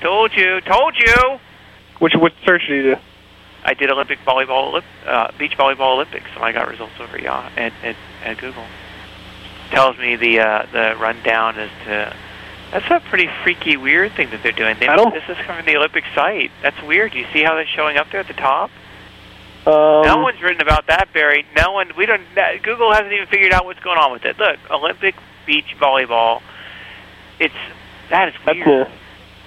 Told 0.02 0.32
you, 0.36 0.62
told 0.62 0.96
you. 0.98 1.40
Which 2.00 2.14
which 2.16 2.34
search 2.46 2.62
did 2.68 2.86
you 2.86 2.96
do? 2.96 3.02
I 3.64 3.74
did 3.74 3.90
Olympic 3.92 4.20
volleyball, 4.26 4.82
uh, 5.06 5.32
beach 5.38 5.58
volleyball 5.58 5.96
Olympics, 5.96 6.28
and 6.36 6.44
I 6.44 6.52
got 6.52 6.68
results 6.70 6.94
over 7.00 7.20
yeah 7.20 7.50
at, 7.58 7.74
at, 7.84 7.96
at 8.24 8.38
Google. 8.38 8.64
Tells 9.72 9.98
me 9.98 10.16
the 10.16 10.40
uh, 10.40 10.66
the 10.72 10.96
rundown 11.00 11.58
as 11.58 11.70
to. 11.86 12.16
That's 12.72 12.86
a 12.92 13.00
pretty 13.10 13.30
freaky, 13.44 13.78
weird 13.78 14.12
thing 14.14 14.30
that 14.32 14.44
they're 14.44 14.52
doing. 14.52 14.76
They, 14.78 14.88
I 14.88 14.98
don't- 14.98 15.14
This 15.14 15.24
is 15.30 15.38
coming 15.46 15.64
from 15.64 15.66
the 15.72 15.78
Olympic 15.78 16.04
site. 16.14 16.52
That's 16.62 16.76
weird. 16.84 17.14
Do 17.14 17.18
you 17.20 17.26
see 17.32 17.42
how 17.42 17.56
they're 17.56 17.66
showing 17.66 17.96
up 17.96 18.08
there 18.12 18.20
at 18.20 18.28
the 18.28 18.34
top? 18.34 18.72
Um, 19.66 20.04
no 20.06 20.18
one's 20.18 20.42
written 20.42 20.62
about 20.62 20.88
that, 20.88 21.14
Barry. 21.14 21.46
No 21.56 21.72
one. 21.72 21.92
We 21.98 22.06
don't. 22.06 22.22
that- 22.36 22.62
Google 22.64 22.92
hasn't 22.92 23.12
even 23.12 23.28
figured 23.28 23.54
out 23.54 23.66
what's 23.66 23.80
going 23.80 23.98
on 23.98 24.12
with 24.12 24.26
it. 24.26 24.38
Look, 24.38 24.58
Olympic 24.70 25.16
beach 25.48 25.75
volleyball. 25.80 26.42
It's 27.39 27.56
that 28.12 28.30
is 28.30 28.36
weird. 28.46 28.68
new. 28.68 28.86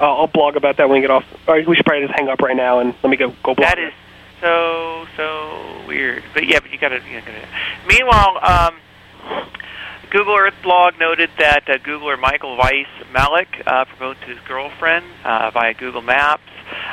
I'll, 0.00 0.22
I'll 0.22 0.26
blog 0.26 0.56
about 0.56 0.78
that 0.78 0.88
when 0.88 0.98
we 0.98 1.00
get 1.02 1.10
off. 1.10 1.24
All 1.46 1.54
right, 1.54 1.66
we 1.68 1.76
should 1.76 1.84
probably 1.84 2.06
just 2.06 2.18
hang 2.18 2.28
up 2.28 2.40
right 2.40 2.56
now 2.56 2.80
and 2.80 2.94
let 3.04 3.10
me 3.10 3.16
go 3.16 3.28
go 3.44 3.54
blog. 3.54 3.58
That 3.58 3.78
is 3.78 3.92
so 4.40 5.06
so 5.16 5.84
weird. 5.86 6.24
But 6.34 6.46
yeah, 6.48 6.58
but 6.60 6.72
you 6.72 6.78
gotta. 6.78 7.00
You 7.08 7.20
gotta. 7.20 7.46
Meanwhile, 7.86 8.38
um, 8.42 8.74
Google 10.10 10.36
Earth 10.36 10.54
blog 10.62 10.98
noted 10.98 11.30
that 11.38 11.68
uh, 11.68 11.78
Googler 11.78 12.18
Michael 12.18 12.56
Weiss 12.56 12.88
Malik 13.12 13.62
uh, 13.66 13.84
proposed 13.84 14.20
to 14.22 14.26
his 14.26 14.38
girlfriend 14.48 15.04
uh, 15.24 15.50
via 15.52 15.74
Google 15.74 16.02
Maps. 16.02 16.42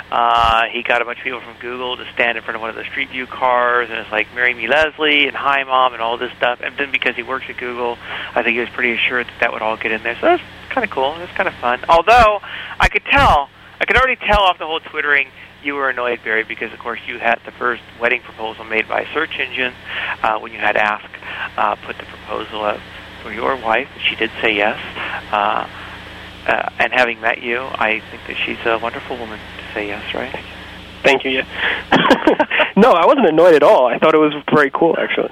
Uh, 0.09 0.63
he 0.71 0.83
got 0.83 1.01
a 1.01 1.05
bunch 1.05 1.17
of 1.19 1.23
people 1.23 1.41
from 1.41 1.55
Google 1.59 1.97
to 1.97 2.05
stand 2.13 2.37
in 2.37 2.43
front 2.43 2.55
of 2.55 2.61
one 2.61 2.69
of 2.69 2.77
the 2.77 2.85
Street 2.85 3.09
View 3.09 3.27
cars, 3.27 3.89
and 3.89 3.99
it's 3.99 4.11
like 4.11 4.33
"Marry 4.33 4.53
Me, 4.53 4.67
Leslie" 4.67 5.27
and 5.27 5.35
"Hi, 5.35 5.63
Mom" 5.63 5.93
and 5.93 6.01
all 6.01 6.17
this 6.17 6.31
stuff. 6.37 6.59
And 6.63 6.77
then 6.77 6.91
because 6.91 7.15
he 7.15 7.23
works 7.23 7.45
at 7.49 7.57
Google, 7.57 7.97
I 8.33 8.41
think 8.43 8.55
he 8.55 8.59
was 8.59 8.69
pretty 8.69 8.93
assured 8.93 9.27
that 9.27 9.39
that 9.41 9.53
would 9.53 9.61
all 9.61 9.75
get 9.75 9.91
in 9.91 10.03
there. 10.03 10.15
So 10.15 10.27
that's 10.27 10.43
kind 10.69 10.85
of 10.85 10.91
cool. 10.91 11.15
That's 11.15 11.31
kind 11.33 11.49
of 11.49 11.55
fun. 11.55 11.81
Although 11.89 12.39
I 12.79 12.87
could 12.87 13.03
tell, 13.05 13.49
I 13.81 13.85
could 13.85 13.97
already 13.97 14.15
tell 14.15 14.41
off 14.43 14.57
the 14.59 14.65
whole 14.65 14.79
twittering 14.79 15.27
you 15.63 15.75
were 15.75 15.89
annoyed, 15.89 16.19
Barry, 16.23 16.43
because 16.43 16.71
of 16.71 16.79
course 16.79 16.99
you 17.05 17.19
had 17.19 17.41
the 17.45 17.51
first 17.51 17.81
wedding 17.99 18.21
proposal 18.21 18.63
made 18.63 18.87
by 18.87 19.01
a 19.01 19.13
search 19.13 19.37
engine 19.39 19.73
uh, 20.23 20.39
when 20.39 20.53
you 20.53 20.59
had 20.59 20.77
asked 20.77 21.13
uh, 21.57 21.75
put 21.75 21.97
the 21.97 22.05
proposal 22.05 22.63
up 22.63 22.79
for 23.21 23.33
your 23.33 23.55
wife. 23.57 23.89
She 24.07 24.15
did 24.15 24.31
say 24.41 24.55
yes. 24.55 24.79
Uh, 25.31 25.67
uh, 26.47 26.69
and 26.79 26.93
having 26.93 27.19
met 27.19 27.43
you, 27.43 27.59
I 27.59 28.01
think 28.09 28.21
that 28.27 28.37
she's 28.45 28.59
a 28.65 28.77
wonderful 28.77 29.17
woman 29.17 29.39
say 29.73 29.87
yes, 29.87 30.13
right? 30.13 30.35
Thank 31.03 31.23
you. 31.23 31.31
Yeah. 31.31 31.45
no, 32.75 32.91
I 32.91 33.05
wasn't 33.05 33.27
annoyed 33.27 33.55
at 33.55 33.63
all. 33.63 33.87
I 33.87 33.97
thought 33.97 34.13
it 34.13 34.19
was 34.19 34.33
very 34.53 34.71
cool, 34.71 34.95
actually. 34.97 35.31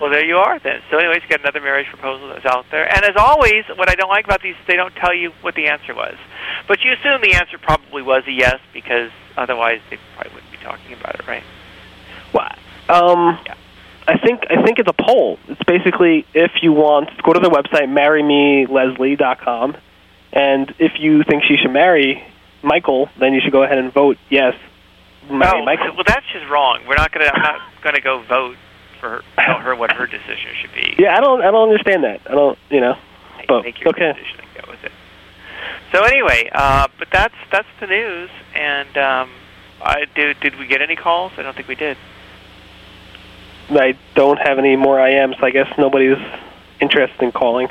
Well, 0.00 0.10
there 0.10 0.24
you 0.24 0.36
are 0.36 0.58
then. 0.58 0.80
So, 0.90 0.98
anyways, 0.98 1.22
you 1.22 1.28
got 1.28 1.40
another 1.40 1.60
marriage 1.60 1.86
proposal 1.86 2.28
that's 2.28 2.44
out 2.44 2.66
there. 2.70 2.84
And 2.94 3.04
as 3.04 3.16
always, 3.16 3.64
what 3.76 3.88
I 3.88 3.94
don't 3.94 4.10
like 4.10 4.24
about 4.24 4.42
these, 4.42 4.56
they 4.66 4.76
don't 4.76 4.94
tell 4.96 5.14
you 5.14 5.30
what 5.40 5.54
the 5.54 5.68
answer 5.68 5.94
was. 5.94 6.16
But 6.68 6.82
you 6.82 6.92
assume 6.92 7.22
the 7.22 7.34
answer 7.34 7.58
probably 7.58 8.02
was 8.02 8.24
a 8.26 8.32
yes 8.32 8.58
because 8.72 9.10
otherwise 9.36 9.80
they 9.90 9.98
probably 10.14 10.34
wouldn't 10.34 10.52
be 10.52 10.58
talking 10.58 10.92
about 10.94 11.14
it, 11.14 11.26
right? 11.26 11.44
Well, 12.32 12.50
um, 12.88 13.38
Yeah. 13.46 13.54
I 14.06 14.18
think 14.18 14.42
I 14.50 14.62
think 14.62 14.78
it's 14.78 14.90
a 14.90 15.02
poll. 15.02 15.38
It's 15.48 15.62
basically 15.66 16.26
if 16.34 16.50
you 16.62 16.72
want, 16.72 17.10
go 17.22 17.32
to 17.32 17.40
the 17.40 17.48
website 17.48 17.88
marrymeleslie.com, 17.88 19.76
and 20.32 20.74
if 20.78 20.92
you 20.98 21.22
think 21.24 21.44
she 21.44 21.56
should 21.56 21.70
marry 21.70 22.22
Michael, 22.64 23.08
then 23.20 23.34
you 23.34 23.40
should 23.40 23.52
go 23.52 23.62
ahead 23.62 23.78
and 23.78 23.92
vote 23.92 24.16
yes, 24.30 24.54
marry 25.30 25.60
oh, 25.60 25.64
Michael. 25.64 25.94
well, 25.94 26.04
that's 26.06 26.26
just 26.32 26.48
wrong. 26.50 26.80
We're 26.88 26.96
not 26.96 27.12
gonna. 27.12 27.26
I'm 27.32 27.42
not 27.42 27.60
gonna 27.84 28.00
go 28.00 28.22
vote 28.22 28.56
for 29.00 29.08
her, 29.10 29.22
tell 29.38 29.60
her 29.60 29.76
what 29.76 29.92
her 29.92 30.06
decision 30.06 30.50
should 30.60 30.72
be. 30.74 30.94
Yeah, 30.98 31.16
I 31.16 31.20
don't 31.20 31.40
I 31.42 31.50
don't 31.50 31.68
understand 31.68 32.04
that. 32.04 32.20
I 32.28 32.32
don't, 32.32 32.58
you 32.70 32.80
know. 32.80 32.96
Make, 33.38 33.48
But, 33.48 33.64
make 33.64 33.80
your 33.80 33.90
okay. 33.90 34.12
decision 34.14 34.40
and 34.40 34.64
go 34.64 34.70
with 34.70 34.82
it. 34.84 34.92
So 35.92 36.02
anyway, 36.04 36.48
uh, 36.52 36.88
but 36.98 37.08
that's 37.12 37.34
that's 37.52 37.68
the 37.80 37.86
news. 37.86 38.30
And 38.54 38.96
um, 38.96 39.30
I 39.82 40.04
did. 40.14 40.40
Did 40.40 40.58
we 40.58 40.66
get 40.66 40.80
any 40.82 40.96
calls? 40.96 41.32
I 41.36 41.42
don't 41.42 41.54
think 41.54 41.68
we 41.68 41.74
did. 41.74 41.96
I 43.70 43.96
don't 44.14 44.38
have 44.38 44.58
any 44.58 44.76
more 44.76 44.96
IMs. 44.98 45.38
So 45.40 45.46
I 45.46 45.50
guess 45.50 45.68
nobody's 45.78 46.18
interested 46.80 47.22
in 47.22 47.32
calling. 47.32 47.68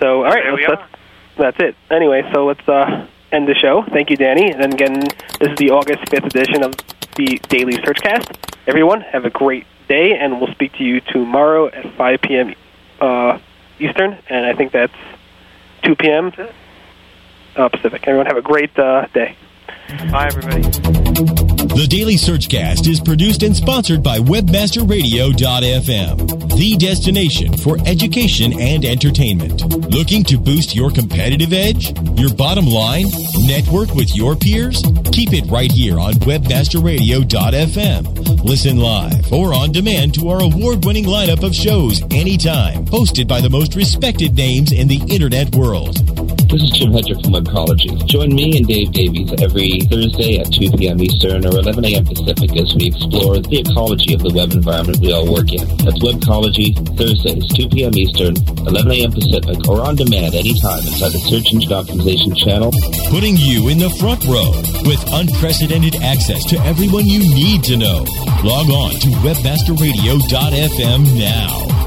So 0.00 0.18
all 0.18 0.24
right, 0.24 0.44
There 0.44 0.54
we 0.54 0.66
let's- 0.66 0.80
are. 0.82 0.88
that's, 1.36 1.56
that's 1.58 1.60
it. 1.70 1.76
Anyway, 1.90 2.22
so 2.34 2.46
let's 2.46 2.66
uh, 2.68 3.06
end 3.32 3.48
the 3.48 3.54
show. 3.54 3.84
Thank 3.90 4.10
you, 4.10 4.16
Danny. 4.16 4.52
And 4.52 4.72
again, 4.72 5.00
this 5.40 5.50
is 5.50 5.58
the 5.58 5.70
August 5.70 6.08
fifth 6.08 6.26
edition 6.26 6.62
of 6.62 6.74
the 7.16 7.40
Daily 7.48 7.74
Searchcast. 7.74 8.36
Everyone, 8.66 9.00
have 9.00 9.24
a 9.24 9.30
great 9.30 9.66
day, 9.88 10.16
and 10.16 10.40
we'll 10.40 10.52
speak 10.52 10.72
to 10.74 10.84
you 10.84 11.00
tomorrow 11.00 11.68
at 11.68 11.94
5 11.96 12.20
p.m. 12.20 12.54
Uh, 13.00 13.38
Eastern, 13.78 14.18
and 14.28 14.46
I 14.46 14.54
think 14.54 14.72
that's 14.72 14.92
2 15.82 15.96
p.m. 15.96 16.32
Uh, 17.56 17.68
Pacific. 17.68 18.02
Everyone, 18.06 18.26
have 18.26 18.36
a 18.36 18.42
great 18.42 18.76
uh, 18.78 19.06
day. 19.14 19.36
Bye, 19.88 20.26
everybody. 20.26 20.60
The 20.60 21.86
Daily 21.88 22.16
Searchcast 22.16 22.86
is 22.86 23.00
produced 23.00 23.42
and 23.42 23.56
sponsored 23.56 24.02
by 24.02 24.18
WebmasterRadio.fm, 24.18 26.58
the 26.58 26.76
destination 26.76 27.56
for 27.56 27.78
education 27.86 28.60
and 28.60 28.84
entertainment. 28.84 29.62
Looking 29.90 30.24
to 30.24 30.36
boost 30.36 30.76
your 30.76 30.90
competitive 30.90 31.54
edge, 31.54 31.98
your 32.18 32.34
bottom 32.34 32.66
line, 32.66 33.06
network 33.46 33.94
with 33.94 34.14
your 34.14 34.36
peers? 34.36 34.82
Keep 35.10 35.32
it 35.32 35.50
right 35.50 35.72
here 35.72 35.98
on 35.98 36.12
WebmasterRadio.fm. 36.14 38.44
Listen 38.44 38.76
live 38.76 39.32
or 39.32 39.54
on 39.54 39.72
demand 39.72 40.12
to 40.16 40.28
our 40.28 40.42
award 40.42 40.84
winning 40.84 41.06
lineup 41.06 41.42
of 41.42 41.54
shows 41.54 42.02
anytime, 42.10 42.84
hosted 42.86 43.26
by 43.26 43.40
the 43.40 43.48
most 43.48 43.74
respected 43.74 44.36
names 44.36 44.70
in 44.70 44.86
the 44.86 45.00
Internet 45.08 45.56
world. 45.56 45.96
This 46.48 46.62
is 46.62 46.70
Jim 46.70 46.92
Hedger 46.92 47.12
from 47.20 47.36
Webcology. 47.36 47.92
Join 48.06 48.34
me 48.34 48.56
and 48.56 48.66
Dave 48.66 48.90
Davies 48.92 49.30
every 49.36 49.80
Thursday 49.84 50.40
at 50.40 50.50
2 50.50 50.70
p.m. 50.78 50.98
Eastern 50.98 51.44
or 51.44 51.60
11 51.60 51.84
a.m. 51.84 52.06
Pacific 52.06 52.56
as 52.56 52.74
we 52.74 52.86
explore 52.88 53.36
the 53.36 53.60
ecology 53.60 54.14
of 54.14 54.24
the 54.24 54.32
web 54.32 54.52
environment 54.52 54.96
we 55.04 55.12
all 55.12 55.30
work 55.30 55.52
in. 55.52 55.68
That's 55.84 56.00
Webcology, 56.00 56.72
Thursdays, 56.96 57.44
2 57.52 57.68
p.m. 57.68 57.92
Eastern, 57.92 58.32
11 58.64 58.80
a.m. 58.96 59.12
Pacific, 59.12 59.60
or 59.68 59.84
on 59.84 60.00
demand 60.00 60.34
anytime 60.34 60.80
inside 60.88 61.12
the 61.12 61.20
Search 61.20 61.52
Engine 61.52 61.68
Optimization 61.68 62.32
channel. 62.32 62.72
Putting 63.12 63.36
you 63.36 63.68
in 63.68 63.76
the 63.76 63.92
front 64.00 64.24
row 64.24 64.48
with 64.88 65.04
unprecedented 65.12 66.00
access 66.00 66.48
to 66.48 66.56
everyone 66.64 67.04
you 67.04 67.20
need 67.28 67.62
to 67.68 67.76
know. 67.76 68.08
Log 68.40 68.72
on 68.72 68.96
to 69.04 69.12
webmasterradio.fm 69.20 71.00
now. 71.12 71.77